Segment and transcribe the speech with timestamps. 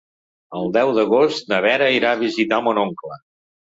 [0.59, 3.19] El deu d'agost na Vera irà a visitar mon oncle.